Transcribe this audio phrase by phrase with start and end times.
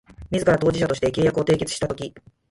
[0.31, 2.11] 自ら当事者として契約を締結したとき